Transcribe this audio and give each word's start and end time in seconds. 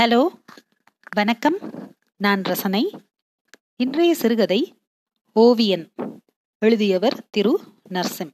Hello 0.00 0.28
வணக்கம். 1.16 1.56
நான் 2.16 2.42
ரசனை. 2.42 2.90
இன்றைய 3.76 4.14
சிறுகதை 4.14 4.74
ஓவியன். 5.32 5.92
எழுதியவர் 6.58 7.28
திரு. 7.30 7.60
நர்சிம். 7.90 8.30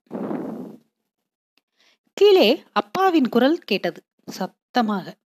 கீழே 2.12 2.62
அப்பாவின் 2.72 3.28
குரல் 3.28 3.58
கேட்டது 3.58 4.02
சத்தமாக. 4.26 5.16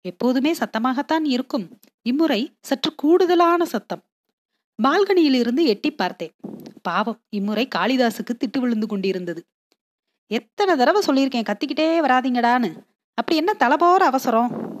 எப்போதுமே 0.00 0.52
சத்தமாகத்தான் 0.52 1.24
இருக்கும். 1.24 1.78
இம்முறை 2.02 2.56
சற்று 2.60 2.94
கூடுதலான 2.94 3.64
சத்தம். 3.64 4.02
பால்கனியில் 4.82 5.34
இருந்து 5.34 5.64
எட்டி 5.64 5.90
பார்த்தேன். 5.90 6.34
பாவம் 6.82 7.20
இம்முறை 7.28 7.68
காளிதாசுக்கு 7.74 8.36
திட்டு 8.36 8.58
விழுந்து 8.58 8.86
கொண்டிருந்தது. 8.86 9.46
எத்தனை 10.26 10.76
தடவை 10.76 11.02
சொல்லியிருக்கேன் 11.06 11.44
கத்திக்கிட்டே 11.44 12.00
வராதிங்கடான்னு. 12.00 12.76
அப்படி 13.14 13.38
என்ன 13.38 13.52
தலைபோற 13.52 14.04
அவசரம்? 14.04 14.72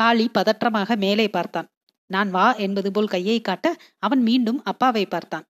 காளி 0.00 0.30
பதற்றமாக 0.38 0.96
மேலே 0.96 1.28
பார்த்தான். 1.28 1.68
நான் 2.06 2.30
வா 2.30 2.54
என்பது 2.54 2.90
போல் 2.90 3.08
கையை 3.08 3.40
காட்ட 3.40 3.76
அவன் 3.98 4.22
மீண்டும் 4.22 4.62
அப்பாவை 4.62 5.06
பார்த்தான். 5.06 5.48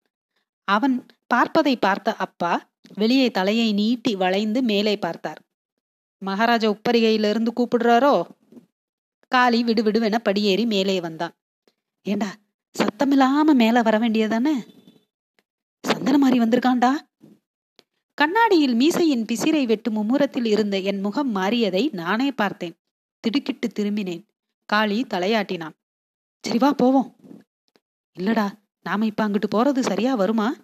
அவன் 0.64 1.06
பார்ப்பதை 1.26 1.76
பார்த்த 1.76 2.14
அப்பா 2.14 2.70
வெளியே 2.94 3.30
தலையை 3.30 3.72
நீட்டி 3.72 4.16
வளைந்து 4.16 4.62
மேலே 4.62 4.98
பார்த்தார். 4.98 5.40
மகாராஜா 6.18 6.68
உப்பரிகையிலிருந்து 6.70 7.48
கூப்பிடுறாரோ? 7.56 8.22
காளி 9.28 9.64
விடுவிடுவென 9.64 10.18
படியேறி 10.18 10.66
மேலே 10.66 11.00
வந்தான். 11.00 11.36
ஏண்டா 12.02 12.34
சத்தமில்லாம 12.76 13.54
மேல 13.54 13.82
வர 13.82 13.98
வேண்டியதானே? 13.98 14.54
சந்தனமாரி 15.88 16.38
வந்திருக்காண்டா 16.38 16.40
வந்திருக்கான்டா. 16.40 16.92
கண்ணாடியில் 18.14 18.74
மீசையின் 18.74 19.24
பிசிரை 19.32 19.66
வெட்டும் 19.66 19.94
மும்முரத்தில் 19.94 20.44
இருந்த 20.44 20.78
என் 20.78 21.00
முகம் 21.00 21.36
மாறியதை 21.36 21.92
நானே 21.92 22.32
பார்த்தேன். 22.32 22.78
திடுக்கிட்டு 23.20 23.68
திரும்பினேன். 23.68 24.27
காளி 24.72 25.02
தலையாட்டினான். 25.02 25.76
சரி 26.42 26.58
வா 26.58 26.72
போவோம். 26.72 27.16
இல்லடா 28.20 28.46
நாம 28.82 29.06
இப்ப 29.06 29.28
அங்கிட்டு 29.28 29.48
போறது 29.54 29.80
சரியா 29.80 30.14
வருமா? 30.14 30.54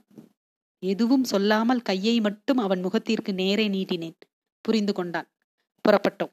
எதுவும் 0.79 1.25
சொல்லாமல் 1.25 1.83
கையை 1.83 2.20
மட்டும் 2.20 2.56
அவன் 2.56 2.81
முகத்திற்கு 2.81 3.34
நேரே 3.34 3.69
நீட்டினேன். 3.69 4.19
புரிந்து 4.61 4.92
கொண்டான். 4.92 5.29
புறப்பட்டோம். 5.89 6.33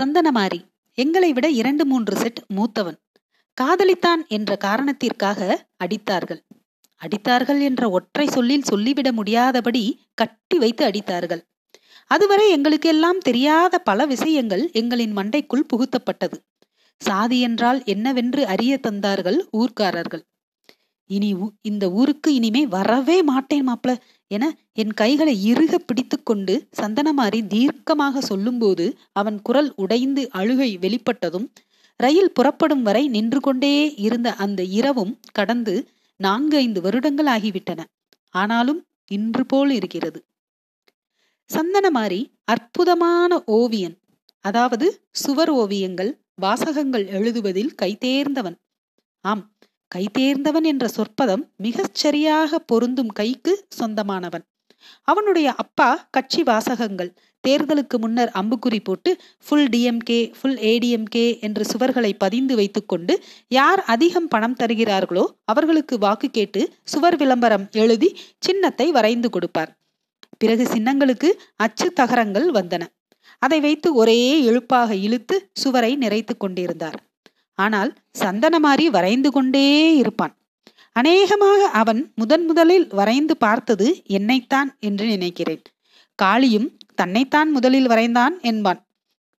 சந்தனமாரி 0.00 0.60
எங்களை 0.94 1.32
விட 1.32 1.50
இரண்டு 1.50 1.84
மூன்று 1.86 2.16
செட் 2.16 2.44
மூத்தவன். 2.48 2.98
காதலித்தான் 3.60 4.26
என்ற 4.28 4.56
காரணத்திற்காக 4.56 5.68
அடித்தார்கள். 5.84 6.42
அடித்தார்கள் 7.00 7.60
என்ற 7.60 7.90
ஒற்றை 7.90 8.26
சொல்லில் 8.26 8.62
சொல்லிவிட 8.62 9.12
முடியாதபடி 9.12 9.84
கட்டி 10.14 10.58
வைத்து 10.58 10.88
அடித்தார்கள். 10.88 11.42
அதுவரை 12.10 12.50
எங்களுக்கு 12.50 12.88
எல்லாம் 12.88 13.18
தெரியாத 13.18 13.78
பல 13.78 14.06
விஷயங்கள் 14.06 14.64
எங்களின் 14.72 15.14
மண்டைக்குள் 15.16 15.68
புகுத்தப்பட்டது. 15.72 16.36
சாதி 17.00 17.40
என்றால் 17.40 17.80
என்னவென்று 17.84 18.42
அறிய 18.46 18.80
தந்தார்கள் 18.86 19.38
ஊர்க்காரர்கள். 19.52 20.22
இனி 21.10 21.28
இந்த 21.62 21.84
ஊருக்கு 21.90 22.34
இனிமே 22.34 22.62
வரவே 22.66 23.22
மாட்டேன் 23.22 23.66
மாப்பிள 23.68 23.92
என 24.30 24.44
என் 24.72 24.94
கைகளை 24.94 25.34
இறுக 25.50 25.78
பிடித்து 25.78 26.22
கொண்டு 26.22 26.54
சந்தனமாரி 26.80 27.40
தீர்க்கமாக 27.46 28.18
சொல்லும்போது 28.20 28.86
அவன் 29.12 29.42
குரல் 29.42 29.70
உடைந்து 29.76 30.22
அழுகை 30.30 30.70
வெளிப்பட்டதும் 30.78 31.46
ரயில் 32.00 32.32
புறப்படும் 32.32 32.82
வரை 32.82 33.08
நின்று 33.08 33.40
கொண்டே 33.40 33.74
இருந்த 33.96 34.28
அந்த 34.34 34.62
இரவும் 34.78 35.12
கடந்து 35.32 35.74
நான்கு 36.20 36.56
ஐந்து 36.56 36.80
வருடங்கள் 36.80 37.26
ஆகிவிட்டன. 37.26 37.80
ஆனாலும் 38.34 38.80
இன்று 39.10 39.46
போல் 39.46 39.70
இருக்கிறது. 39.70 40.18
சந்தனமாரி 41.50 42.34
அற்புதமான 42.44 43.44
ஓவியன். 43.44 43.96
அதாவது 44.40 45.00
சுவர் 45.10 45.50
ஓவியங்கள் 45.50 46.24
வாசகங்கள் 46.34 47.06
எழுதுவதில் 47.06 47.72
கைதேர்ந்தவன். 47.82 48.56
ஆம் 49.20 49.54
கைதேர்ந்தவன் 49.94 50.62
என்ற 50.62 50.88
சொற்பதம் 50.88 51.52
மிகச் 51.56 51.94
சரியாக 51.94 52.58
பொருந்தும் 52.58 53.06
கைக்கு 53.06 53.66
சொந்தமானவன். 53.80 54.44
அவனுடைய 55.02 55.54
அப்பா 55.54 56.08
கட்சி 56.10 56.42
வாசகங்கள். 56.42 57.14
தேர்தலுக்கு 57.48 57.98
முன்னர் 57.98 58.30
அம்புக்குறி 58.34 58.80
போட்டு 58.84 59.20
ஃபுல் 59.46 59.68
டிஎம்கே 59.68 60.32
ஃபுல் 60.40 60.56
ஏடிஎம்கே 60.56 61.40
என்று 61.40 61.64
சுவர்களை 61.64 62.12
பதிந்து 62.18 62.54
வைத்துக்கொண்டு 62.56 63.22
யார் 63.48 63.84
அதிகம் 63.84 64.28
பணம் 64.28 64.54
தருகிறார்களோ 64.54 65.26
அவர்களுக்கு 65.44 65.98
வாக்கு 65.98 66.30
கேட்டு 66.30 66.74
சுவர் 66.82 67.16
விளம்பரம் 67.16 67.68
எழுதி 67.72 68.16
சின்னத்தை 68.38 68.90
வரைந்து 68.90 69.30
கொடுப்பார். 69.30 69.75
பிறகு 70.38 70.64
சின்னங்களுக்கு 70.64 71.28
அச்சு 71.56 71.92
தகரங்கள் 71.92 72.48
வந்தன. 72.50 72.84
அதை 73.38 73.60
வைத்து 73.60 73.94
ஒரே 73.94 74.18
எழுப்பாக 74.42 74.90
இழுத்து 74.96 75.36
சுவரை 75.52 75.96
நிறைத்து 75.96 76.36
கொண்டிருந்தார். 76.36 76.98
ஆனால் 77.58 77.90
சந்தனமாரி 78.24 78.86
வரைந்து 78.86 79.30
கொண்டே 79.30 79.96
இருப்பான். 79.96 80.34
அநேகமாக 80.92 81.66
அவன் 81.80 82.12
முதன் 82.14 82.44
முதலில் 82.44 82.86
வரைந்து 82.94 83.36
பார்த்தது 83.36 84.02
என்னைத்தான் 84.06 84.70
என்று 84.80 85.06
நினைக்கிறேன். 85.06 85.62
காளியும் 86.18 86.68
தன்னைத்தான் 86.94 87.50
முதலில் 87.50 87.88
வரைந்தான் 87.88 88.34
என்பான். 88.40 88.80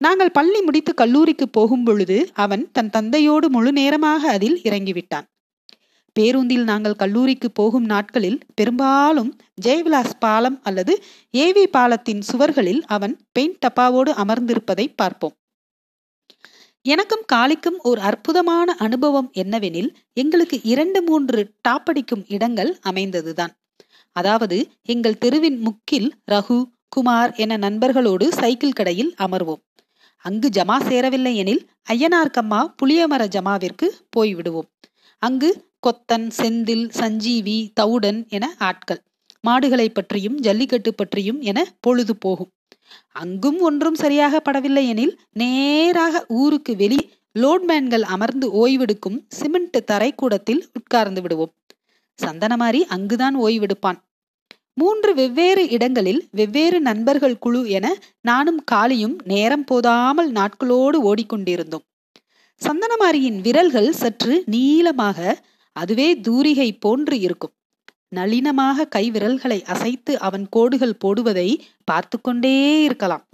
நாங்கள் 0.02 0.32
பள்ளி 0.32 0.62
முடித்து 0.62 0.94
கல்லூரிக்கு 0.94 1.50
போகும் 1.50 1.84
பொழுது 1.84 2.18
அவன் 2.34 2.72
தன் 2.72 2.90
தந்தையோடு 2.90 3.50
முழு 3.50 3.72
நேரமாக 3.72 4.30
அதில் 4.32 4.58
இறங்கிவிட்டான். 4.64 5.28
பேருந்தில் 6.18 6.64
நாங்கள் 6.64 7.00
கல்லூரிக்கு 7.02 7.52
போகும் 7.52 7.86
நாட்களில் 7.86 8.40
பெரும்பாலும் 8.56 9.32
ஜெயவிலாஸ் 9.66 10.16
பாலம் 10.20 10.58
அல்லது 10.64 10.94
ஏவி 11.32 11.66
பாலத்தின் 11.68 12.24
சுவர்களில் 12.32 12.82
அவன் 12.88 13.16
பெயிண்ட் 13.32 13.60
டப்பாவோடு 13.66 14.14
அமர்ந்திருப்பதை 14.24 14.86
பார்ப்போம். 14.96 15.36
எனக்கும் 16.86 17.24
காளிக்கும் 17.34 17.78
ஒரு 17.82 18.00
அற்புதமான 18.02 18.76
அனுபவம் 18.78 19.30
என்னவெனில் 19.34 19.90
எங்களுக்கு 20.14 20.58
இரண்டு 20.64 21.00
மூன்று 21.02 21.40
டாப்படிக்கும் 21.70 22.24
இடங்கள் 22.28 22.72
அமைந்ததுதான். 22.82 23.54
அதாவது 24.16 24.58
எங்கள் 24.84 25.18
தெருவின் 25.18 25.60
முக்கில் 25.60 26.10
ரகு 26.32 26.60
குமார் 26.90 27.32
என 27.36 27.58
நண்பர்களோடு 27.58 28.28
சைக்கிள் 28.28 28.78
கடையில் 28.80 29.12
அமர்வோம். 29.18 29.62
அங்கு 30.26 30.48
ஜமா 30.58 30.78
சேரவில்லை 30.88 31.34
எனில் 31.36 31.64
ஐயனார்க்கம்மா 31.90 32.62
புளியமர 32.80 33.24
ஜமாவிற்கு 33.36 33.88
போய்விடுவோம். 34.16 34.70
அங்கு 35.22 35.50
கொத்தன் 35.84 36.28
செந்தில் 36.38 36.86
சஞ்சீவி 36.90 37.58
தவுடன் 37.74 38.20
என 38.30 38.46
ஆட்கள். 38.58 39.02
மாடுகளை 39.42 39.90
பற்றியும் 39.90 40.38
ஜல்லிக்கட்டு 40.40 40.92
பற்றியும் 40.94 41.40
என 41.42 41.66
பொழுது 41.80 42.16
போகும். 42.16 42.52
அங்கும் 43.12 43.60
ஒன்றும் 43.60 43.96
சரியாக 43.96 44.42
படவில்லை 44.46 44.84
எனில் 44.88 45.14
நேராக 45.34 46.26
ஊருக்கு 46.42 46.76
வெளி 46.76 47.00
லோட்மேன்கள் 47.36 48.06
அமர்ந்து 48.16 48.48
ஓய்வெடுக்கும் 48.62 49.18
சிமெண்ட் 49.28 49.78
தரைக்கூடத்தில் 49.92 50.62
உட்கார்ந்து 50.74 51.22
விடுவோம். 51.22 51.54
சந்தனமாரி 52.20 52.82
அங்குதான் 52.88 53.36
ஓய்வெடுப்பான். 53.38 54.00
மூன்று 54.74 55.12
வெவ்வேறு 55.16 55.70
இடங்களில் 55.70 56.22
வெவ்வேறு 56.32 56.80
நண்பர்கள் 56.80 57.38
குழு 57.38 57.62
என 57.70 57.86
நானும் 58.22 58.64
காளியும் 58.72 59.16
நேரம் 59.24 59.64
போதாமல் 59.64 60.32
நாட்களோடு 60.32 60.98
ஓடிக்கொண்டிருந்தோம். 61.10 61.86
சந்தனமாரியின் 62.62 63.40
விரல்கள் 63.42 63.92
சற்று 63.92 64.44
நீளமாக 64.46 65.36
அதுவே 65.78 66.08
தூரிகை 66.20 66.70
போன்று 66.80 67.16
இருக்கும். 67.20 67.54
நளினமாக 68.16 68.88
கை 68.88 69.06
விரல்களை 69.12 69.60
அசைத்து 69.64 70.14
அவன் 70.20 70.46
கோடுகள் 70.50 71.00
போடுவதை 71.06 71.50
பார்த்து 71.84 72.18
கொண்டே 72.22 72.56
இருக்கலாம். 72.84 73.26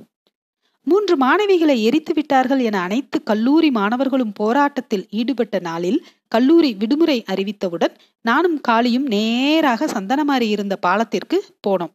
மூன்று 0.88 1.16
மாணவிகளை 1.18 1.76
எரித்து 1.82 2.14
விட்டார்கள் 2.14 2.60
என 2.60 2.78
அனைத்து 2.80 3.18
கல்லூரி 3.24 3.70
மாணவர்களும் 3.72 4.34
போராட்டத்தில் 4.34 5.06
ஈடுபட்ட 5.10 5.60
நாளில் 5.60 6.00
கல்லூரி 6.28 6.72
விடுமுறை 6.74 7.18
அறிவித்தவுடன் 7.32 7.94
நானும் 8.26 8.58
காளியும் 8.62 9.08
நேராக 9.08 9.86
சந்தனமாரி 9.86 10.48
இருந்த 10.56 10.76
பாலத்திற்கு 10.86 11.38
போனோம். 11.68 11.94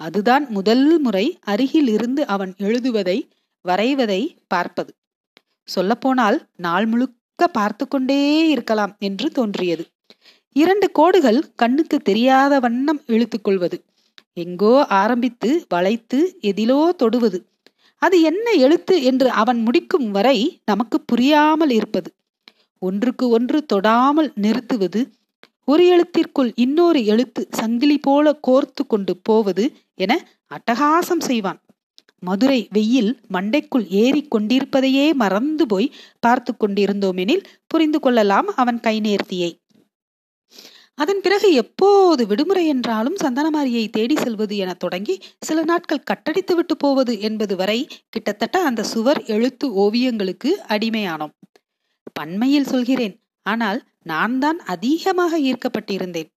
அதுதான் 0.00 0.44
முதல் 0.50 0.86
முறை 0.98 1.26
அருகில் 1.52 1.88
இருந்து 1.88 2.22
அவன் 2.26 2.52
எழுதுவதை 2.58 3.18
வரைவதை 3.64 4.22
பார்ப்பது. 4.46 4.92
சொல்லப்போனால் 5.68 6.38
நாள் 6.56 6.86
முழுக்க 6.86 7.19
பார்த்து 7.48 7.88
கொண்டே 7.88 8.48
இருக்கலாம் 8.48 8.96
என்று 8.98 9.30
தோன்றியது. 9.30 9.84
இரண்டு 10.52 10.90
கோடுகள் 10.90 11.40
கண்ணுக்கு 11.56 11.98
தெரியாத 11.98 12.60
வண்ணம் 12.60 13.00
இழுத்துக்கொள்வது 13.06 13.78
எங்கோ 14.32 14.86
ஆரம்பித்து 14.86 15.64
வளைத்து 15.68 16.36
எதிலோ 16.40 16.92
தொடுவது. 16.92 17.44
அது 17.98 18.22
என்ன 18.22 18.50
எழுத்து 18.50 19.02
என்று 19.02 19.30
அவன் 19.30 19.60
முடிக்கும் 19.60 20.10
வரை 20.10 20.60
நமக்கு 20.64 21.00
புரியாமல் 21.00 21.70
இருப்பது. 21.70 22.12
ஒன்றுக்கு 22.78 23.28
ஒன்று 23.28 23.64
தொடாமல் 23.72 24.30
நிறுத்துவது. 24.34 25.00
ஒரு 25.64 25.86
எழுத்திற்குள் 25.86 26.52
இன்னொரு 26.54 27.04
எழுத்து 27.04 27.48
சங்கிலி 27.50 27.98
போல 27.98 28.38
கோர்த்து 28.46 28.86
கொண்டு 28.86 29.16
போவது 29.16 29.72
என 29.94 30.26
அட்டகாசம் 30.50 31.20
செய்வான். 31.20 31.60
மதுரை 32.22 32.60
வெயில் 32.70 33.12
மண்டைக்குள் 33.32 33.86
ஏறி 34.02 34.22
கொண்டிருப்பதையே 34.28 35.06
மறந்து 35.14 35.66
போய் 35.66 35.94
பார்த்து 36.20 36.52
கொண்டிருந்தோமெனில் 36.54 37.46
புரிந்து 37.66 38.00
கொள்ளலாம் 38.00 38.48
அவன் 38.54 38.80
கை 38.80 38.96
நேர்த்தியை. 39.00 39.50
அதன் 40.94 41.20
பிறகு 41.20 41.48
எப்போது 41.52 42.22
விடுமுறை 42.26 42.64
என்றாலும் 42.66 43.16
சந்தனமாரியை 43.22 43.84
தேடி 43.90 44.16
செல்வது 44.16 44.54
என 44.56 44.70
தொடங்கி 44.74 45.14
சில 45.40 45.62
நாட்கள் 45.62 46.06
கட்டடித்து 46.10 46.54
விட்டு 46.54 46.74
போவது 46.76 47.12
என்பது 47.20 47.56
வரை 47.56 47.78
கிட்டத்தட்ட 48.08 48.56
அந்த 48.62 48.82
சுவர் 48.82 49.20
எழுத்து 49.24 49.68
ஓவியங்களுக்கு 49.84 50.52
அடிமையானோம். 50.68 51.32
பன்மையில் 52.12 52.70
சொல்கிறேன் 52.72 53.14
ஆனால் 53.46 53.80
நான் 54.02 54.38
தான் 54.38 54.58
அதிகமாக 54.64 55.32
ஈர்க்கப்பட்டிருந்தேன். 55.38 56.30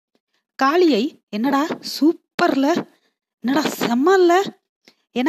காளியை 0.58 1.04
என்னடா 1.28 1.64
சூப்பர்ல 1.94 2.66
என்னடா 3.44 3.64
செம்மல்ல 3.80 4.32
என 5.14 5.28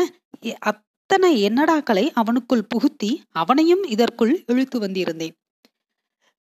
அத்தனை 0.60 1.32
என்னடாக்களை 1.48 2.06
அவனுக்குள் 2.22 2.68
புகுத்தி 2.74 3.12
அவனையும் 3.32 3.84
இதற்குள் 3.84 4.34
இழுத்து 4.46 4.78
வந்திருந்தேன். 4.80 5.36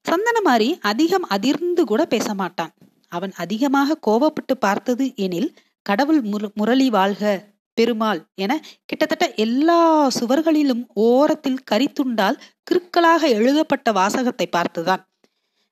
சந்தனமாரி 0.05 0.69
அதிகம் 0.81 1.25
அதிர்ந்து 1.27 1.83
கூட 1.85 2.01
பேச 2.05 2.27
மாட்டான் 2.33 2.73
அவன் 3.11 3.33
அதிகமாக 3.33 3.97
கோபப்பட்டு 4.07 4.53
பார்த்தது 4.59 5.05
எனில் 5.15 5.49
கடவுள் 5.85 6.21
முரளி 6.53 6.87
வாழ்க 6.89 7.51
பெருமாள் 7.77 8.19
என 8.35 8.51
கிட்டத்தட்ட 8.85 9.25
எல்லா 9.35 9.79
சுவர்களிலும் 10.19 10.83
ஓரத்தில் 11.05 11.63
கரித்துண்டால் 11.71 12.37
கிறுக்கலாக 12.67 13.21
எழுதப்பட்ட 13.29 13.91
வாசகத்தை 13.91 14.47
பார்த்துதான். 14.51 15.03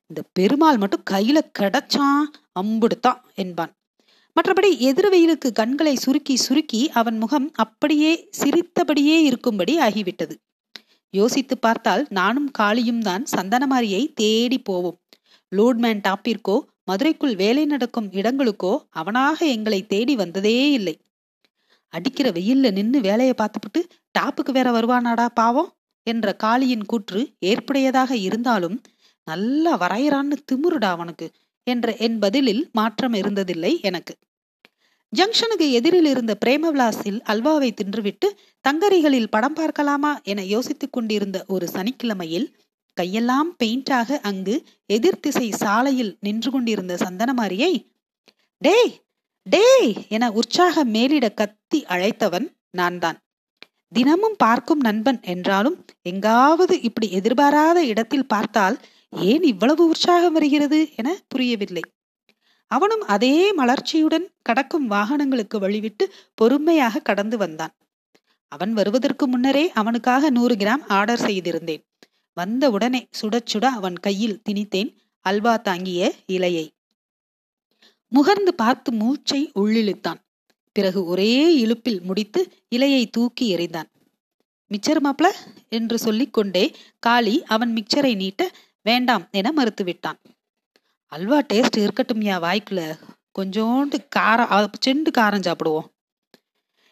இந்த 0.09 0.21
பெருமாள் 0.33 0.77
மட்டும் 0.77 1.07
கையில 1.11 1.37
கிடைச்சான் 1.59 2.25
அம்புடுத்தான் 2.61 3.21
என்பான். 3.35 3.73
மற்றபடி 4.35 4.69
எதிர்வெயிலுக்கு 4.89 5.49
கண்களை 5.51 5.95
சுருக்கி 5.95 6.35
சுருக்கி 6.35 6.81
அவன் 6.89 7.17
முகம் 7.17 7.47
அப்படியே 7.53 8.11
சிரித்தபடியே 8.29 9.17
இருக்கும்படி 9.23 9.73
ஆகிவிட்டது. 9.79 10.35
யோசித்து 11.13 11.55
பார்த்தால் 11.57 12.03
நானும் 12.09 12.49
காளியும் 12.51 12.99
தான் 12.99 13.23
சந்தனமாரியை 13.35 14.13
தேடி 14.13 14.59
போவோம். 14.59 14.97
லோட்மேன் 15.51 16.03
டாப்பிற்கோ 16.07 16.57
மதுரைக்குள் 16.89 17.35
வேலை 17.35 17.65
நடக்கும் 17.65 18.07
இடங்களுக்கோ 18.11 18.73
அவனாக 18.89 19.39
எங்களை 19.45 19.79
தேடி 19.85 20.15
வந்ததே 20.15 20.71
இல்லை. 20.71 20.95
அடிக்கிற 21.93 22.27
வெயில்ல 22.31 22.71
நின்னு 22.71 22.99
வேலையை 23.01 23.35
பார்த்துப்புட்டு 23.37 23.81
டாப்புக்கு 24.19 24.51
வேற 24.51 24.69
வருவானாடா 24.71 25.27
பாவம் 25.33 25.71
என்ற 26.07 26.35
காளியின் 26.43 26.85
கூற்று 26.85 27.21
ஏற்புடையதாக 27.45 28.11
இருந்தாலும் 28.11 28.77
நல்லா 29.27 29.73
வரையறான்னு 29.75 30.37
திமுருடா 30.51 30.89
அவனுக்கு. 30.89 31.27
என்ற 31.67 31.95
என் 31.97 32.19
பதிலில் 32.19 32.69
மாற்றம் 32.71 33.13
இருந்ததில்லை 33.13 33.81
எனக்கு. 33.81 34.13
ஜங்ஷனுக்கு 35.13 35.71
எதிரில் 35.71 36.05
இருந்த 36.05 36.37
பிரேமவிலாஸில் 36.45 37.19
அல்வாவை 37.23 37.69
தின்றுவிட்டு 37.73 38.27
தங்கரிகளில் 38.61 39.29
படம் 39.29 39.53
பார்க்கலாமா 39.53 40.19
என 40.23 40.43
யோசித்துக் 40.43 40.91
கொண்டிருந்த 40.91 41.45
ஒரு 41.47 41.67
சனிக்கிழமையில் 41.73 42.47
கையெல்லாம் 43.01 43.49
பெயிண்டாக 43.63 44.19
அங்கு 44.21 44.55
எதிர்த்திசை 44.85 45.49
சாலையில் 45.51 46.17
நின்று 46.19 46.51
கொண்டிருந்த 46.51 46.95
சந்தனமாரியை 46.95 47.73
டே 48.61 48.77
டே 49.45 49.65
என 50.07 50.31
உற்சாக 50.31 50.83
மேலிட 50.85 51.29
கத்தி 51.33 51.85
அழைத்தவன் 51.89 52.47
நான் 52.71 52.97
தான் 52.97 53.17
தினமும் 53.93 54.35
பார்க்கும் 54.37 54.79
நண்பன் 54.79 55.19
என்றாலும் 55.21 55.85
எங்காவது 56.01 56.81
இப்படி 56.81 57.09
எதிர்பாராத 57.09 57.85
இடத்தில் 57.85 58.27
பார்த்தால் 58.27 58.77
ஏன் 59.13 59.43
இவ்வளவு 59.43 59.87
உற்சாகம் 59.87 60.33
வருகிறது 60.33 60.89
என 60.95 61.17
புரியவில்லை. 61.27 61.81
அவனும் 62.71 63.01
அதே 63.01 63.53
மலர்ச்சியுடன் 63.53 64.25
கடக்கும் 64.41 64.87
வாகனங்களுக்கு 64.87 65.59
வழிவிட்டு 65.59 66.05
பொறுமையாக 66.33 66.99
கடந்து 66.99 67.37
வந்தான். 67.37 67.73
அவன் 68.47 68.73
வருவதற்கு 68.73 69.27
முன்னரே 69.27 69.71
அவனுக்காக 69.71 70.29
நூறு 70.29 70.55
கிராம் 70.55 70.83
ஆர்டர் 70.87 71.21
செய்திருந்தேன். 71.21 71.83
வந்த 72.33 72.69
உடனே 72.69 73.07
சுட 73.21 73.39
சுட 73.53 73.65
அவன் 73.65 73.97
கையில் 73.99 74.41
திணித்தேன் 74.49 74.95
அல்வா 75.19 75.57
தாங்கிய 75.57 76.13
இலையை. 76.27 76.67
முகர்ந்து 78.15 78.51
பார்த்து 78.55 78.91
மூச்சை 78.91 79.51
உள்ளிழுத்தான். 79.55 80.19
பிறகு 80.71 81.05
ஒரே 81.05 81.65
இழுப்பில் 81.65 82.01
முடித்து 82.01 82.53
இலையை 82.75 83.05
தூக்கி 83.11 83.55
எறிந்தான். 83.55 83.89
மிச்சர் 84.71 85.01
மாப்ள 85.03 85.31
என்று 85.69 85.97
சொல்லிக்கொண்டே 85.97 86.75
காளி 86.99 87.43
அவன் 87.43 87.73
மிக்சரை 87.73 88.15
நீட்ட 88.15 88.51
வேண்டாம் 88.81 89.27
என 89.31 89.51
மறுத்துவிட்டான். 89.55 90.19
அல்வா 91.05 91.41
டேஸ்ட் 91.53 91.77
இருக்கட்டும் 91.77 92.21
யா 92.21 92.39
வாய்க்குல 92.41 92.99
கொஞ்சோண்டு 93.39 93.93
காரம் 94.15 94.67
செண்டு 94.85 95.11
காரம் 95.17 95.45
சாப்பிடுவோம். 95.47 95.89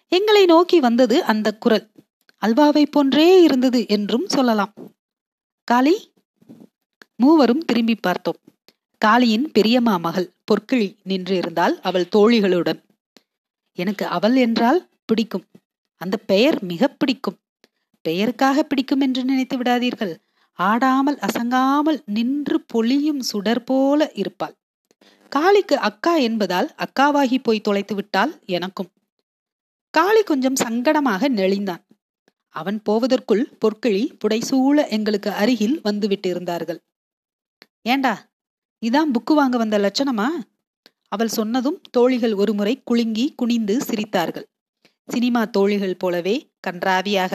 எங்களை 0.07 0.45
நோக்கி 0.45 0.79
வந்தது 0.79 1.23
அந்த 1.23 1.57
குரல். 1.57 1.91
அல்வாவை 2.45 2.85
போன்றே 2.91 3.41
இருந்தது 3.41 3.87
என்றும் 3.87 4.27
சொல்லலாம். 4.27 4.73
காளி? 5.63 6.11
மூவரும் 7.15 7.65
திரும்பி 7.65 7.95
பார்த்தோம். 7.95 8.39
காளியின் 9.05 9.47
பெரியம்மா 9.53 9.97
மகள் 9.97 10.33
பொற்கிழி 10.43 10.95
நின்று 11.03 11.35
இருந்தால் 11.35 11.81
அவள் 11.81 12.07
தோழிகளுடன். 12.15 12.83
எனக்கு 13.73 14.05
அவள் 14.05 14.35
என்றால் 14.35 14.89
பிடிக்கும். 15.05 15.45
அந்த 15.97 16.17
பெயர் 16.17 16.63
மிக 16.63 16.87
பிடிக்கும். 16.87 17.39
பெயருக்காக 18.09 18.59
பிடிக்கும் 18.59 18.99
என்று 18.99 19.23
நினைத்து 19.23 19.57
விடாதீர்கள். 19.57 20.15
ஆடாமல் 20.59 21.17
அசங்காமல் 21.17 21.99
நின்று 22.05 22.57
பொழியும் 22.73 23.19
சுடர் 23.19 23.63
போல 23.63 24.11
இருப்பாள். 24.13 24.55
காளிக்கு 25.31 25.75
அக்கா 25.79 26.15
என்பதால் 26.15 26.69
அக்காவாகி 26.77 27.37
போய் 27.43 27.61
தொலைத்து 27.61 27.95
விட்டால் 27.95 28.41
எனக்கும். 28.45 28.89
காளி 29.93 30.23
கொஞ்சம் 30.23 30.55
சங்கடமாக 30.55 31.29
நெளிந்தான். 31.29 31.83
அவன் 32.55 32.81
போவதற்குள் 32.81 33.43
பொற்கிழி 33.61 34.03
புடைசூழ 34.21 34.87
எங்களுக்கு 34.87 35.31
அருகில் 35.31 35.77
வந்து 35.83 36.07
விட்டிருந்தார்கள். 36.07 36.79
ஏண்டா 37.81 38.13
இதான் 38.81 39.11
புக்கு 39.11 39.33
வாங்க 39.33 39.57
வந்த 39.57 39.77
லட்சணமா? 39.77 40.27
அவள் 41.07 41.27
சொன்னதும் 41.27 41.81
தோழிகள் 41.91 42.33
ஒருமுறை 42.33 42.73
குலுங்கி 42.83 43.33
குனிந்து 43.35 43.75
சிரித்தார்கள். 43.77 44.47
சினிமா 45.07 45.45
தோழிகள் 45.45 45.97
போலவே 45.97 46.35
கன்றாவியாக. 46.67 47.33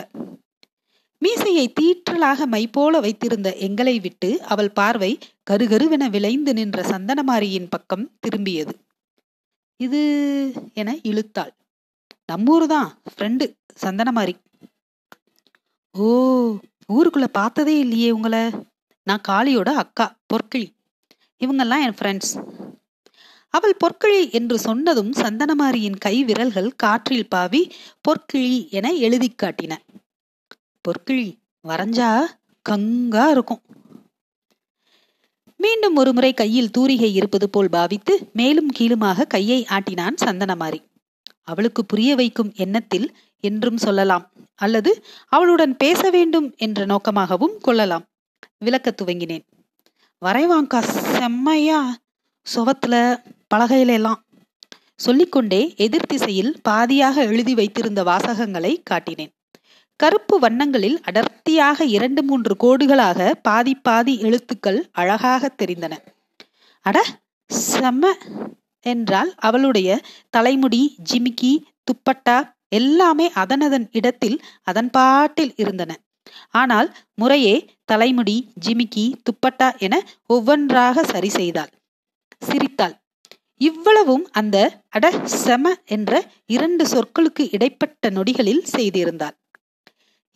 மீசையை 1.24 1.66
தீற்றலாக 1.80 2.46
மைப்போல 2.54 3.00
வைத்திருந்த 3.00 3.48
எங்களை 3.66 3.96
விட்டு 4.00 4.30
அவள் 4.52 4.70
பார்வை 4.70 5.12
கருகருவென 5.50 6.04
விளைந்து 6.10 6.52
நின்ற 6.54 6.82
சந்தனமாரியின் 6.82 7.70
பக்கம் 7.70 8.06
திரும்பியது. 8.22 8.74
இது 9.80 10.00
என 10.74 10.90
இழுத்தாள். 11.02 11.52
நம்மூர் 12.32 12.66
தான் 12.66 12.88
ஃப்ரெண்டு 13.12 13.46
சந்தனமாரி. 13.82 14.34
ஓ 15.94 16.06
ஊருக்குள்ள 16.92 17.26
பார்த்ததே 17.32 17.78
இல்லையே 17.78 18.10
உங்களை. 18.10 18.44
நான் 19.06 19.26
காளியோட 19.28 19.70
அக்கா 19.82 20.06
பொற்கிழி. 20.32 20.68
இவங்கெல்லாம் 21.40 21.84
என் 21.86 21.98
ஃப்ரெண்ட்ஸ் 22.00 22.32
அவள் 23.54 23.76
பொற்கிழி 23.82 24.20
என்று 24.32 24.56
சொன்னதும் 24.58 25.12
சந்தனமாரியின் 25.12 25.98
கை 25.98 26.24
விரல்கள் 26.24 26.70
காற்றில் 26.76 27.28
பாவி 27.28 27.60
பொற்கிழி 28.06 28.56
என 28.68 28.92
எழுதி 29.06 29.28
காட்டின. 29.42 29.74
பொற்கிழி 30.84 31.28
வரைஞ்சா 31.68 32.08
கங்கா 32.62 33.24
இருக்கும். 33.28 33.62
மீண்டும் 35.56 35.96
ஒருமுறை 35.96 36.32
கையில் 36.34 36.70
தூரிகை 36.70 37.14
இருப்பது 37.14 37.50
போல் 37.50 37.68
பாவித்து 37.68 38.14
மேலும் 38.32 38.70
கீழுமாக 38.70 39.24
கையை 39.24 39.66
ஆட்டினான் 39.70 40.16
சந்தனமாரி. 40.24 40.80
அவளுக்கு 41.42 41.84
புரிய 41.84 42.14
வைக்கும் 42.14 42.52
எண்ணத்தில் 42.54 43.16
என்றும் 43.40 43.76
சொல்லலாம் 43.76 44.24
அல்லது 44.54 44.90
அவளுடன் 45.28 45.76
பேச 45.76 46.10
வேண்டும் 46.10 46.54
என்ற 46.56 46.86
நோக்கமாகவும் 46.86 47.56
கொள்ளலாம். 47.58 48.04
விளக்க 48.58 48.94
துவங்கினேன். 49.02 49.44
வரைவாங்கா 50.24 50.80
செம்மையா 51.16 51.96
சுவத்துல 52.46 52.94
பலகையில 53.54 53.92
எல்லாம் 53.92 54.20
சொல்லிக்கொண்டே 54.96 55.74
எதிர் 55.76 56.06
திசையில் 56.06 56.52
பாதியாக 56.68 57.16
எழுதி 57.16 57.54
வைத்திருந்த 57.54 58.02
வாசகங்களை 58.04 58.82
காட்டினேன். 58.90 59.32
கருப்பு 60.00 60.36
வண்ணங்களில் 60.38 60.96
அடர்த்தியாக 61.02 61.84
இரண்டு 61.84 62.22
மூன்று 62.22 62.54
கோடுகளாக 62.62 63.34
பாதி 63.42 63.74
பாதி 63.74 64.14
எழுத்துக்கள் 64.20 64.80
அழகாக 64.92 65.50
தெரிந்தன. 65.62 65.94
அட 66.86 66.96
செம 67.50 68.02
என்றால் 68.86 69.30
அவளுடைய 69.38 69.88
தலைமுடி 70.30 70.80
ஜிமிக்கி 71.10 71.52
துப்பட்டா 71.88 72.38
எல்லாமே 72.68 73.26
அதனதன் 73.34 73.86
இடத்தில் 73.90 74.36
அதன் 74.62 74.90
பாட்டில் 74.90 75.54
இருந்தன. 75.56 75.92
ஆனால் 76.50 76.88
முறையே 77.14 77.54
தலைமுடி 77.84 78.36
ஜிமிக்கி 78.66 79.06
துப்பட்டா 79.26 79.68
என 79.78 79.94
ஒவ்வொன்றாக 80.26 81.04
சரி 81.04 81.28
செய்தாள். 81.28 81.72
சிரித்தாள். 82.42 82.94
இவ்வளவும் 83.60 84.26
அந்த 84.32 84.56
அட 84.88 85.06
செம 85.42 85.74
என்ற 85.86 86.12
இரண்டு 86.46 86.84
சொற்களுக்கு 86.86 87.46
இடைப்பட்ட 87.50 88.10
நொடிகளில் 88.10 88.64
செய்திருந்தாள். 88.76 89.36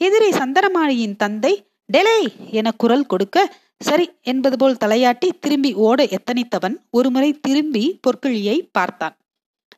எதிரே 0.01 0.31
சந்தனமாளியின் 0.31 1.17
தந்தை 1.17 1.67
டெலே 1.93 2.19
என 2.51 2.73
குரல் 2.73 3.07
கொடுக்க 3.07 3.39
சரி 3.79 4.11
என்பது 4.23 4.57
போல் 4.57 4.81
தலையாட்டி 4.85 5.29
திரும்பி 5.41 5.75
ஓட 5.75 6.07
எத்தனித்தவன் 6.17 6.77
ஒருமுறை 6.91 7.31
திரும்பி 7.41 8.01
பொற்கிழியை 8.07 8.69
பார்த்தான். 8.73 9.17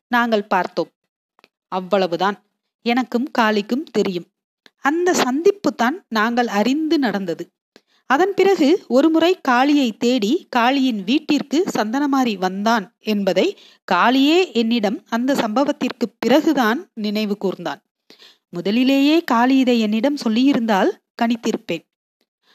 நாங்கள் 0.08 0.44
பார்த்தோம். 0.46 0.90
அவ்வளவுதான். 1.68 2.36
எனக்கும் 2.82 3.26
காளிக்கும் 3.38 3.86
தெரியும். 3.90 4.28
அந்த 4.80 5.14
சந்திப்பு 5.14 5.74
தான் 5.74 6.04
நாங்கள் 6.08 6.46
அறிந்து 6.46 6.98
நடந்தது. 6.98 7.44
அதன் 8.10 8.34
பிறகு 8.34 8.68
ஒருமுறை 8.88 9.40
காளியை 9.40 9.96
தேடி 9.96 10.46
காளியின் 10.56 11.04
வீட்டிற்கு 11.04 11.64
சந்தனமாரி 11.76 12.34
வந்தான் 12.38 12.96
என்பதை 12.98 13.46
காளியே 13.92 14.52
என்னிடம் 14.52 14.98
அந்த 15.08 15.34
சம்பவத்திற்கு 15.34 16.06
பிறகுதான் 16.18 16.90
நினைவு 16.94 17.36
கூர்ந்தான். 17.44 17.80
முதலிலேயே 18.50 19.20
காளி 19.20 19.58
இதை 19.58 19.80
என்னிடம் 19.80 20.16
சொல்லியிருந்தால் 20.16 20.90
கணித்திருப்பேன். 21.22 21.84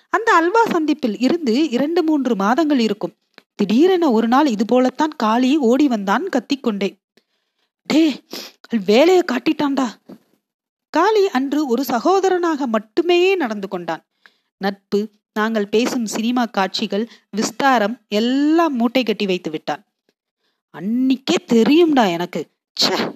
அந்த 0.09 0.33
அல்வா 0.33 0.65
சந்திப்பில் 0.65 1.17
இருந்து 1.19 1.69
இரண்டு 1.69 2.03
மூன்று 2.03 2.35
மாதங்கள் 2.35 2.79
இருக்கும். 2.79 3.13
திடீரென 3.55 4.11
ஒரு 4.11 4.27
நாள் 4.27 4.45
இது 4.45 4.65
போலத்தான் 4.65 5.15
காளி 5.15 5.57
ஓடி 5.57 5.87
வந்தான் 5.87 6.29
கத்திக்கொண்டே. 6.29 7.01
டே 7.83 8.23
வேலையை 8.85 9.23
காட்டிட்டான்டா. 9.31 9.89
காளி 10.89 11.29
அன்று 11.29 11.67
ஒரு 11.67 11.83
சகோதரனாக 11.83 12.67
மட்டுமே 12.67 13.35
நடந்து 13.35 13.67
கொண்டான். 13.67 14.05
நட்பு 14.57 15.09
நாங்கள் 15.33 15.67
பேசும் 15.67 16.05
சினிமா 16.05 16.45
காட்சிகள் 16.45 17.09
விஸ்தாரம் 17.37 18.01
எல்லாம் 18.07 18.75
மூட்டை 18.75 19.03
கட்டி 19.03 19.25
வைத்து 19.25 19.51
விட்டான். 19.51 19.83
அன்னிக்கே 20.73 21.35
தெரியும்டா 21.53 22.11
எனக்கு. 22.11 22.47
ச்சே! 22.81 23.15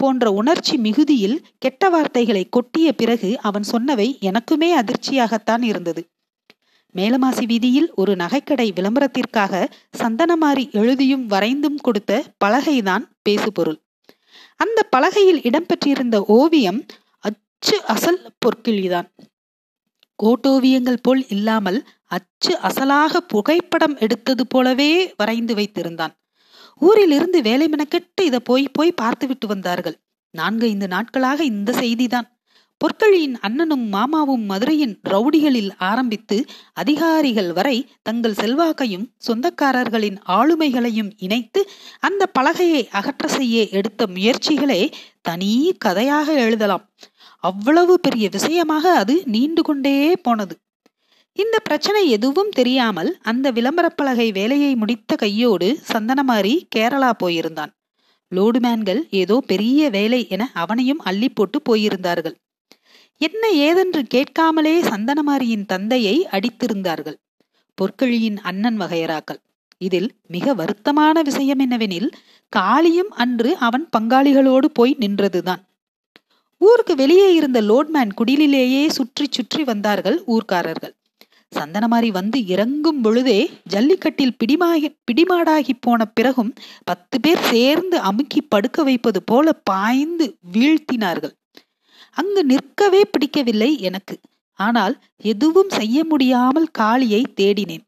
போன்ற 0.00 0.32
உணர்ச்சி 0.32 0.76
மிகுதியில் 0.76 1.38
கெட்ட 1.58 1.88
வார்த்தைகளை 1.88 2.42
கொட்டிய 2.48 2.88
பிறகு 2.92 3.30
அவன் 3.40 3.66
சொன்னவை 3.72 4.08
எனக்குமே 4.28 4.68
அதிர்ச்சியாகத்தான் 4.80 5.62
இருந்தது. 5.62 6.02
மேலமாசி 6.94 7.44
வீதியில் 7.46 7.88
ஒரு 7.94 8.12
நகைக்கடை 8.14 8.66
விளம்பரத்திற்காக 8.72 9.60
சந்தனமாரி 9.98 10.64
எழுதியும் 10.72 11.24
வரைந்தும் 11.30 11.78
கொடுத்த 11.80 12.12
பலகைதான் 12.44 13.04
பேசுபொருள். 13.28 13.78
அந்த 14.56 14.80
பலகையில் 14.96 15.40
இடம்பெற்றிருந்த 15.40 16.16
ஓவியம் 16.38 16.80
அச்சு 17.18 17.76
அசல் 17.84 18.22
பொற்கிழிதான். 18.42 19.08
கோட்டோவியங்கள் 20.18 21.02
போல் 21.02 21.22
இல்லாமல் 21.28 21.78
அச்சு 22.06 22.52
அசலாக 22.68 23.22
புகைப்படம் 23.28 23.96
எடுத்தது 23.98 24.44
போலவே 24.46 24.90
வரைந்து 25.16 25.54
வைத்திருந்தான். 25.54 26.14
ஊரிலிருந்து 26.80 27.42
வேலை 27.42 27.68
மெனக்கெட்டு 27.68 28.22
இதை 28.24 28.40
போய் 28.40 28.66
போய் 28.72 28.92
பார்த்து 28.92 29.26
விட்டு 29.26 29.46
வந்தார்கள். 29.46 29.96
நான்கு 30.34 30.66
ஐந்து 30.66 30.88
நாட்களாக 30.88 31.44
இந்த 31.44 31.72
செய்திதான். 31.72 32.28
பொற்கழியின் 32.80 33.34
அண்ணனும் 33.40 33.88
மாமாவும் 33.88 34.44
மதுரையின் 34.50 35.00
ரவுடிகளில் 35.08 35.70
ஆரம்பித்து 35.78 36.36
அதிகாரிகள் 36.72 37.52
வரை 37.52 37.88
தங்கள் 38.02 38.32
செல்வாக்கையும் 38.32 39.04
சொந்தக்காரர்களின் 39.26 40.16
ஆளுமைகளையும் 40.28 41.10
இணைத்து 41.16 41.70
அந்த 42.00 42.30
பலகையை 42.38 42.88
அகற்ற 42.90 43.28
செய்ய 43.28 43.68
எடுத்த 43.68 44.06
முயற்சிகளே 44.06 44.80
தனி 45.20 45.74
கதையாக 45.78 46.32
எழுதலாம். 46.32 46.86
அவ்வளவு 47.44 48.00
பெரிய 48.00 48.28
விஷயமாக 48.32 48.94
அது 48.94 49.22
நீண்டு 49.26 49.62
கொண்டே 49.62 50.16
போனது. 50.16 50.56
இந்த 51.32 51.58
பிரச்சனை 51.58 52.08
எதுவும் 52.10 52.48
தெரியாமல் 52.48 53.18
அந்த 53.22 53.52
விளம்பரப் 53.52 53.96
பலகை 53.96 54.32
வேலையை 54.32 54.74
முடித்த 54.74 55.16
கையோடு 55.16 55.78
சந்தனமாரி 55.92 56.54
கேரளா 56.76 57.10
போயிருந்தான். 57.22 57.72
லோடுமேன்கள் 58.32 59.00
ஏதோ 59.10 59.36
பெரிய 59.46 59.90
வேலை 59.90 60.26
என 60.28 60.50
அவனையும் 60.54 60.98
அள்ளி 60.98 61.28
போட்டு 61.28 61.60
போயிருந்தார்கள். 61.68 62.36
என்ன 63.16 63.52
ஏதென்று 63.52 64.02
கேட்காமலே 64.08 64.80
சந்தனமாரியின் 64.80 65.66
தந்தையை 65.66 66.28
அடித்திருந்தார்கள். 66.30 67.18
பொற்கழியின் 67.78 68.38
அண்ணன் 68.42 68.80
வகையராக்கள். 68.80 69.40
இதில் 69.78 70.10
மிக 70.26 70.54
வருத்தமான 70.54 71.22
விஷயம் 71.22 71.58
என்னவெனில் 71.58 72.08
காளியும் 72.48 73.10
அன்று 73.14 73.56
அவன் 73.56 73.88
பங்காளிகளோடு 73.98 74.68
போய் 74.72 74.96
நின்றதுதான். 75.00 75.62
ஊருக்கு 76.60 76.94
வெளியே 76.94 77.34
இருந்த 77.34 77.60
லோட்மேன் 77.60 78.12
குடிலிலேயே 78.16 78.88
சுற்றி 78.88 79.26
சுற்றி 79.30 79.64
வந்தார்கள் 79.64 80.18
ஊர்க்காரர்கள். 80.26 80.94
சந்தனமாரி 81.58 82.08
வந்து 82.08 82.46
இறங்கும் 82.46 83.00
பொழுதே 83.00 83.50
ஜல்லிக்கட்டில் 83.70 84.36
பிடிமாகி 84.40 84.88
பிடிமாடாகி 85.04 85.70
போன 85.80 86.04
பிறகும் 86.04 86.54
பத்து 86.84 87.20
பேர் 87.20 87.42
சேர்ந்து 87.42 87.98
அமுக்கி 87.98 88.42
படுக்க 88.42 88.82
வைப்பது 88.82 89.22
போல 89.22 89.52
பாய்ந்து 89.52 90.38
வீழ்த்தினார்கள். 90.52 91.34
அங்கு 92.12 92.44
நிற்கவே 92.44 93.04
பிடிக்கவில்லை 93.04 93.80
எனக்கு. 93.80 94.20
ஆனால் 94.58 94.94
எதுவும் 95.16 95.68
செய்ய 95.68 96.04
முடியாமல் 96.04 96.68
காளியை 96.70 97.22
தேடினேன். 97.40 97.84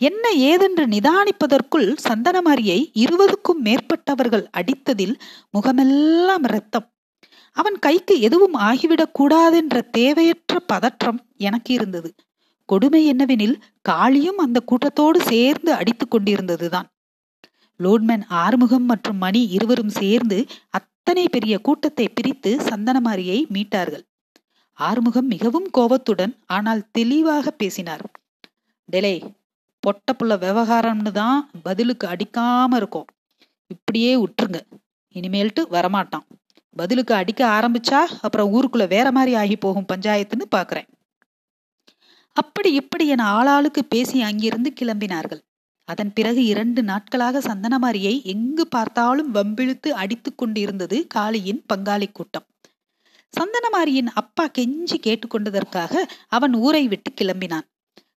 என்ன 0.00 0.24
ஏதென்று 0.36 0.84
நிதானிப்பதற்குள் 0.86 1.96
சந்தனமாரியை 2.08 2.78
இருபதுக்கும் 2.94 3.62
மேற்பட்டவர்கள் 3.64 4.46
அடித்ததில் 4.50 5.14
முகமெல்லாம் 5.50 6.44
இரத்தம். 6.44 6.86
அவன் 7.56 7.78
கைக்கு 7.78 8.20
எதுவும் 8.20 8.54
ஆகிவிடக் 8.54 9.14
கூடாதென்ற 9.20 9.80
தேவையற்ற 9.90 10.60
பதற்றம் 10.60 11.20
எனக்கு 11.36 11.74
இருந்தது. 11.74 12.14
கொடுமை 12.72 13.00
என்னவெனில் 13.12 13.56
காளியும் 13.88 14.40
அந்த 14.44 14.58
கூட்டத்தோடு 14.70 15.18
சேர்ந்து 15.32 15.70
அடித்துக் 15.80 16.12
கொண்டிருந்ததுதான். 16.14 16.88
லோட்மேன் 17.80 18.24
ஆறுமுகம் 18.42 18.86
மற்றும் 18.90 19.18
மணி 19.24 19.42
இருவரும் 19.56 19.94
சேர்ந்து 20.00 20.38
அத்தனை 20.78 21.24
பெரிய 21.28 21.54
கூட்டத்தை 21.66 22.06
பிரித்து 22.08 22.50
சந்தனமாரியை 22.68 23.38
மீட்டார்கள். 23.56 24.04
ஆறுமுகம் 24.78 25.28
மிகவும் 25.34 25.68
கோபத்துடன் 25.76 26.34
ஆனால் 26.56 26.82
தெளிவாக 26.96 27.50
பேசினார். 27.50 28.04
டெலே 28.88 29.14
பொட்டப்புள்ள 29.82 30.34
விவகாரம்னு 30.44 31.12
தான் 31.20 31.38
பதிலுக்கு 31.66 32.06
அடிக்காம 32.12 32.76
இருக்கும். 32.80 33.08
இப்படியே 33.74 34.12
விட்டுருங்க 34.22 34.60
இனிமேல்ட்டு 35.16 35.62
வரமாட்டான். 35.76 36.26
பதிலுக்கு 36.76 37.14
அடிக்க 37.14 37.42
ஆரம்பிச்சா 37.56 38.00
அப்புறம் 38.26 38.50
ஊருக்குள்ள 38.54 38.84
வேற 38.88 39.08
மாதிரி 39.12 39.32
ஆகி 39.42 39.56
போகும் 39.56 39.90
பஞ்சாயத்துன்னு 39.92 40.46
பாக்குறேன். 40.56 40.88
அப்படி 42.40 42.70
இப்படி 42.72 43.04
என 43.06 43.22
ஆளாளுக்கு 43.36 43.82
பேசி 43.88 44.18
அங்கிருந்து 44.22 44.70
கிளம்பினார்கள். 44.80 45.42
அதன் 45.88 46.12
பிறகு 46.12 46.44
இரண்டு 46.44 46.80
நாட்களாக 46.82 47.40
சந்தனமாரியை 47.40 48.14
எங்கு 48.24 48.64
பார்த்தாலும் 48.66 49.34
வம்பிழுத்து 49.34 49.90
அடித்து 50.02 50.34
கொண்டிருந்தது 50.34 51.06
காளியின் 51.14 51.60
பங்காளி 51.72 52.08
கூட்டம். 52.12 52.46
சந்தனமாரியின் 53.34 54.10
அப்பா 54.14 54.44
கெஞ்சி 54.58 54.98
கேட்டுக்கொண்டதற்காக 55.06 56.02
அவன் 56.28 56.54
ஊரை 56.54 56.88
விட்டு 56.88 57.10
கிளம்பினான். 57.12 57.66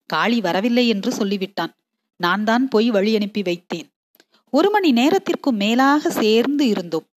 காளி 0.06 0.42
வரவில்லை 0.42 0.86
என்று 0.88 1.12
சொல்லிவிட்டான். 1.12 1.74
நான் 2.20 2.44
தான் 2.44 2.66
போய் 2.68 2.90
வழி 2.90 3.12
அனுப்பி 3.16 3.42
வைத்தேன். 3.42 3.88
ஒரு 4.54 4.70
மணி 4.70 4.90
நேரத்திற்கும் 4.92 5.56
மேலாக 5.56 6.10
சேர்ந்து 6.22 6.66
இருந்தோம். 6.68 7.08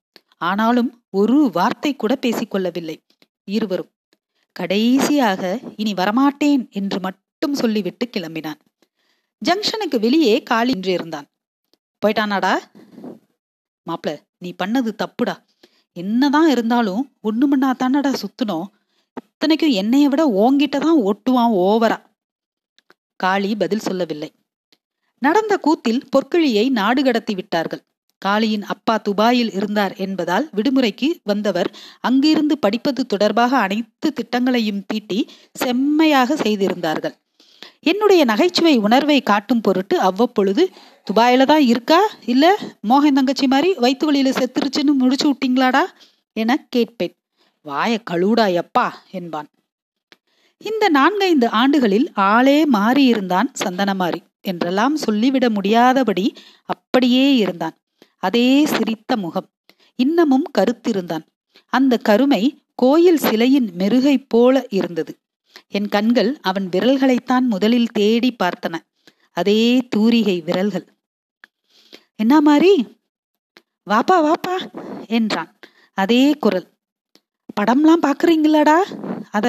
ஆனாலும் 0.43 0.91
ஒரு 1.11 1.39
வார்த்தை 1.53 1.93
கூட 1.97 2.13
பேசிக்கொள்ளவில்லை 2.23 2.97
இருவரும் 3.49 3.91
கடைசியாக 4.59 5.61
இனி 5.77 5.93
வரமாட்டேன் 5.93 6.71
என்று 6.71 7.01
மட்டும் 7.01 7.55
சொல்லிவிட்டு 7.55 8.11
கிளம்பினான். 8.17 8.61
ஜங்ஷனுக்கு 9.45 10.01
வெளியே 10.01 10.43
காலி 10.43 10.73
என்று 10.75 10.93
இருந்தான். 10.93 11.27
போயிட்டானாடா? 12.07 12.59
மாப்பிள 13.91 14.21
நீ 14.39 14.55
பண்ணது 14.65 14.91
தப்புடா. 14.99 15.37
என்னதான் 15.93 16.49
இருந்தாலும் 16.49 17.17
ஒண்ணு 17.23 17.45
மண்ணா 17.51 17.71
தானடா 17.75 18.15
சுத்தணும். 18.15 18.67
இத்தனைக்கும் 19.25 19.71
என்னைய 19.71 20.09
விட 20.09 20.23
ஓங்கிட்ட 20.29 20.79
தான் 20.79 21.01
ஒட்டுவான் 21.03 21.57
ஓவரா. 21.57 21.99
காளி 23.17 23.57
பதில் 23.57 23.79
சொல்லவில்லை. 23.79 24.33
நடந்த 25.19 25.57
கூத்தில் 25.57 26.09
பொற்கிழியை 26.13 26.71
நாடு 26.71 27.03
கடத்தி 27.05 27.35
விட்டார்கள். 27.35 27.83
காளியின் 28.27 28.63
அப்பா 28.63 28.97
துபாயில் 28.99 29.53
இருந்தார் 29.53 29.95
என்பதால் 29.97 30.47
விடுமுறைக்கு 30.57 31.09
வந்தவர் 31.23 31.71
அங்கிருந்து 32.01 32.59
படிப்பது 32.59 33.07
தொடர்பாக 33.07 33.57
அனைத்து 33.57 34.13
திட்டங்களையும் 34.13 34.85
தீட்டி 34.87 35.19
செம்மையாக 35.53 36.37
செய்திருந்தார்கள். 36.37 37.15
என்னுடைய 37.83 38.25
நகைச்சுவை 38.25 38.77
உணர்வை 38.77 39.23
காட்டும் 39.23 39.61
பொருட்டு 39.61 40.01
அவ்வப்பொழுது 40.01 40.63
துபாயில 41.07 41.47
தான் 41.47 41.61
இருக்கா? 41.61 42.01
இல்ல 42.25 42.45
மோகன் 42.89 43.13
தங்கச்சி 43.13 43.47
மாதிரி 43.47 43.71
வயிற்று 43.75 44.07
வழியில 44.07 44.31
செத்துருச்சுன்னு 44.31 44.95
முடிச்சு 44.95 45.27
விட்டீங்களாடா? 45.31 45.83
என 46.37 46.67
கேட்பேன். 46.71 47.15
வாய 47.67 47.93
கழுடா 48.11 48.47
எப்பா 48.63 48.87
என்பான். 49.11 49.49
இந்த 50.61 50.89
நான்கைந்து 50.89 51.47
ஆண்டுகளில் 51.51 52.09
ஆளே 52.15 52.59
மாறியிருந்தான் 52.73 53.49
சந்தனமாரி 53.65 54.21
என்றெல்லாம் 54.41 54.97
சொல்லிவிட 54.97 55.51
முடியாதபடி 55.51 56.27
அப்படியே 56.65 57.37
இருந்தான். 57.37 57.77
அதே 58.25 58.67
சிரித்த 58.67 59.17
முகம். 59.17 59.49
இன்னமும் 59.99 60.47
கருத்திருந்தான். 60.59 61.25
அந்த 61.73 61.95
கருமை 61.99 62.43
கோயில் 62.75 63.19
சிலையின் 63.19 63.69
மெருகை 63.79 64.17
போல 64.29 64.65
இருந்தது. 64.71 65.13
என் 65.69 65.89
கண்கள் 65.89 66.31
அவன் 66.43 66.67
விரல்களைத்தான் 66.69 67.47
முதலில் 67.49 67.93
தேடி 67.93 68.31
பார்த்தன. 68.43 68.75
அதே 69.33 69.61
தூரிகை 69.89 70.37
விரல்கள். 70.41 70.87
என்ன 72.17 72.41
மாதிரி 72.41 72.73
வாப்பா 73.91 74.17
வாப்பா 74.29 74.57
என்றான். 75.09 75.51
அதே 75.99 76.23
குரல். 76.39 76.69
படம்லாம் 77.61 78.05
பாக்குறீங்களாடா? 78.07 78.79
அத 79.31 79.49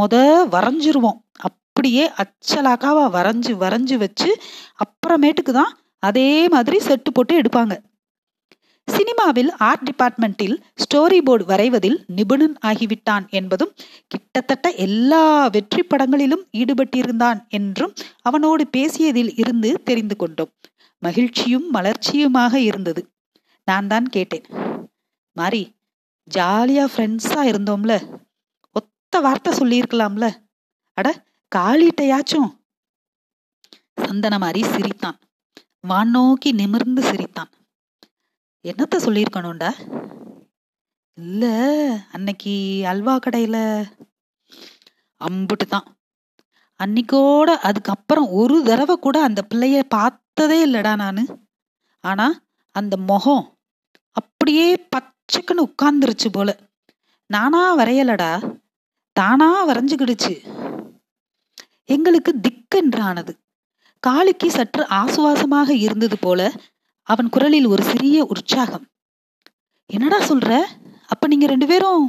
முத 0.00 0.14
வரைஞ்சிருவோம். 0.50 1.20
அப்படியே 1.38 2.04
அச்சலாக்காவா 2.22 3.04
வரைஞ்சு 3.16 3.52
வரைஞ்சு 3.64 3.96
வச்சு 3.96 4.30
அப்புறமேட்டுக்கு 4.82 5.52
தான் 5.52 5.72
அதே 6.02 6.48
மாதிரி 6.48 6.76
செட்டு 6.86 7.10
போட்டு 7.12 7.34
எடுப்பாங்க. 7.40 7.74
சினிமாவில் 8.88 9.50
ஆர்ட் 9.56 9.84
டிபார்ட்மெண்ட்டில் 9.88 10.56
ஸ்டோரி 10.82 11.18
போர்டு 11.18 11.44
வரைவதில் 11.44 11.98
நிபுணன் 12.06 12.56
ஆகிவிட்டான் 12.66 13.28
என்பதும் 13.30 13.72
கிட்டத்தட்ட 14.06 14.72
எல்லா 14.86 15.46
வெற்றி 15.46 15.82
படங்களிலும் 15.82 16.44
ஈடுபட்டிருந்தான் 16.52 17.48
என்றும் 17.48 17.94
அவனோடு 18.22 18.66
பேசியதில் 18.76 19.32
இருந்து 19.38 19.82
தெரிந்து 19.82 20.16
கொண்டோம். 20.16 20.52
மகிழ்ச்சியும் 20.98 21.74
மலர்ச்சியுமாக 21.74 22.54
இருந்தது. 22.54 23.02
நான் 23.64 23.86
தான் 23.86 24.06
கேட்டேன். 24.06 24.46
மாறி 25.32 25.76
ஜாலியா 26.34 26.86
ஃப்ரெண்ட்ஸா 26.94 27.42
இருந்தோம்ல. 27.50 28.22
ஒத்த 28.72 29.20
வார்த்தை 29.20 29.52
சொல்லியிருக்கலாம்ல. 29.58 30.26
அட 30.92 31.24
காலிட்டையாச்சும். 31.56 32.50
சந்தன 34.00 34.38
மாதிரி 34.38 34.68
சிரித்தான். 34.68 35.18
வான் 35.80 36.10
நோக்கி 36.10 36.52
நிமிர்ந்து 36.52 37.02
சிரித்தான். 37.02 37.50
என்னத்த 38.64 38.96
சொல்லியிருக்கணும்டா? 38.96 39.70
இல்ல 41.18 41.44
அன்னைக்கு 42.12 42.82
அல்வா 42.86 43.18
கடையில 43.18 43.56
அம்புட்டு 45.20 45.66
தான். 45.68 45.86
அன்னைக்கோட 46.80 47.50
அதுக்கப்புறம் 47.62 48.28
ஒரு 48.30 48.62
தடவை 48.62 48.96
கூட 48.98 49.22
அந்த 49.22 49.40
பிள்ளைய 49.54 49.82
பார்த்ததே 49.88 50.66
இல்லடா 50.66 50.96
நானு. 50.96 51.24
ஆனா 52.04 52.26
அந்த 52.74 52.96
முகம் 52.96 53.58
அப்படியே 54.10 54.88
பச்சைக்குன்னு 54.96 55.66
உட்கார்ந்துருச்சு 55.68 56.28
போல. 56.32 56.50
நானா 57.26 57.76
வரையலடா. 57.76 58.32
தானா 59.12 59.68
வரைஞ்சுக்கிடுச்சு. 59.68 60.34
எங்களுக்கு 61.84 62.34
திக்கென்றானது. 62.36 63.32
காளிக்கு 64.06 64.48
சற்று 64.48 64.86
ஆசுவாசமாக 64.90 65.70
இருந்தது 65.70 66.18
போல 66.18 66.52
அவன் 67.08 67.28
குரலில் 67.28 67.66
ஒரு 67.66 67.82
சிறிய 67.82 68.24
உற்சாகம். 68.24 68.86
என்னடா 69.90 70.18
சொல்ற? 70.28 70.50
அப்ப 71.06 71.26
நீங்க 71.26 71.46
ரெண்டு 71.46 71.66
பேரும்? 71.66 72.06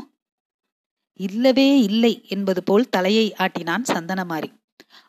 இல்லவே 1.20 1.80
இல்லை 1.80 2.14
என்பது 2.28 2.64
போல் 2.64 2.90
தலையை 2.90 3.26
ஆட்டினான் 3.38 3.86
சந்தனமாரி. 3.94 4.50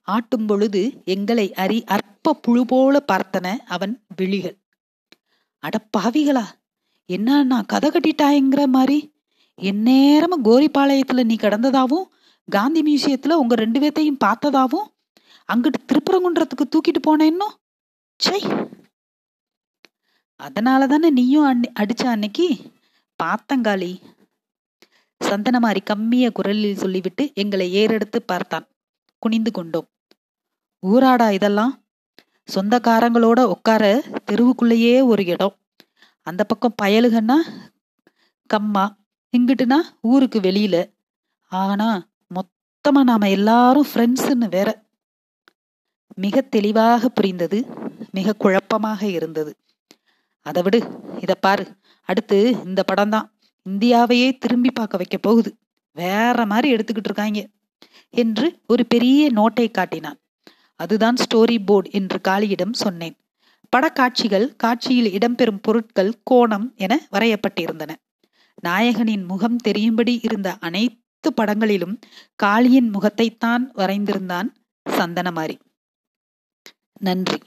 ஆட்டும் 0.09 0.47
பொழுது 0.47 0.83
எங்களை 1.05 1.47
அறி 1.55 1.79
அற்ப 1.85 2.35
புழு 2.35 2.63
போல 2.67 3.03
பார்த்தன 3.13 3.57
அவன் 3.67 3.95
விழிகள். 4.17 4.57
அடப்பாவிகளா 5.63 6.47
என்ன 7.11 7.43
நான் 7.43 7.67
கதை 7.67 7.89
கட்டிட்டாயங்கிற 7.91 8.63
மாதிரி 8.67 8.99
எந்நேரமும் 9.59 10.45
கோரிப்பாளையத்துல 10.45 11.25
நீ 11.25 11.35
கடந்ததாவும் 11.35 12.07
காந்தி 12.49 12.81
மியூசியத்துல 12.83 13.39
உங்க 13.43 13.55
ரெண்டு 13.55 13.81
பேர்த்தையும் 13.81 14.23
பார்த்ததாவும் 14.25 14.87
அங்கிட்டு 15.49 15.81
திருப்பரங்குன்றத்துக்கு 15.89 16.65
தூக்கிட்டு 16.73 17.03
போனேன்னோ 17.09 17.49
சை 18.21 18.41
அதனால 20.41 20.87
தானே 20.87 21.11
நீயும் 21.11 21.45
அன் 21.45 21.73
அடிச்ச 21.81 22.05
அன்னைக்கு? 22.05 22.47
பார்த்தங்காளி 23.23 23.93
சந்தனமாரி 25.25 25.83
கம்மிய 25.85 26.33
குரலில் 26.33 26.77
சொல்லிவிட்டு 26.77 27.33
எங்களை 27.35 27.67
ஏறெடுத்து 27.75 28.19
பார்த்தான். 28.27 28.67
குனிந்து 29.19 29.51
கொண்டோம். 29.53 29.89
ஊராடா 30.87 31.31
இதெல்லாம்? 31.31 31.85
சொந்தக்காரங்களோட 32.55 33.43
உட்கார 33.43 34.03
தெருவுக்குள்ளேயே 34.31 35.05
ஒரு 35.05 35.25
இடம். 35.25 35.57
அந்த 36.23 36.45
பக்கம் 36.45 36.75
பயலுகன்னா 36.83 37.37
கம்மா 38.47 38.97
இங்கிட்டுனா 39.37 39.79
ஊருக்கு 40.01 40.41
வெளியில. 40.41 40.77
ஆனா 41.49 42.09
மொத்தமா 42.35 43.03
நாம 43.05 43.31
எல்லாரும் 43.31 43.87
ஃப்ரெண்ட்ஸ்ன்னு 43.95 44.49
வேற. 44.49 44.83
மிக 46.15 46.41
தெளிவாக 46.41 47.09
புரிந்தது 47.09 47.67
மிக 48.11 48.33
குழப்பமாக 48.33 49.07
இருந்தது. 49.07 49.57
அதை 50.47 50.63
விடு 50.63 50.81
இத 51.21 51.35
பாரு. 51.35 51.65
அடுத்து 52.09 52.39
இந்த 52.65 52.83
படம் 52.83 53.09
தான் 53.09 53.27
இந்தியாவையே 53.67 54.39
திரும்பி 54.39 54.71
பார்க்க 54.71 54.97
வைக்க 54.97 55.19
போகுது. 55.19 55.51
வேற 55.97 56.47
மாதிரி 56.47 56.75
எடுத்துக்கிட்டு 56.75 57.11
இருக்காங்க 57.11 57.41
என்று 58.15 58.47
ஒரு 58.67 58.87
பெரிய 58.87 59.31
நோட்டை 59.33 59.71
காட்டினான். 59.71 60.19
அதுதான் 60.81 61.17
ஸ்டோரி 61.17 61.57
போர்டு 61.65 61.91
என்று 61.93 62.19
காளியிடம் 62.29 62.73
சொன்னேன். 62.73 63.17
படக்காட்சிகள் 63.77 64.47
காட்சியில் 64.57 65.13
இடம்பெறும் 65.13 65.63
பொருட்கள் 65.63 66.13
கோணம் 66.31 66.67
என 66.75 66.93
வரையப்பட்டிருந்தன. 67.13 67.93
நாயகனின் 68.63 69.25
முகம் 69.25 69.57
தெரியும்படி 69.57 70.19
இருந்த 70.23 70.57
அனைத்து 70.61 71.33
படங்களிலும் 71.35 71.95
காளியின் 72.43 72.91
முகத்தைத்தான் 72.91 73.65
வரைந்திருந்தான் 73.75 74.49
சந்தனமாரி. 74.87 75.57
நன்றி. 77.01 77.39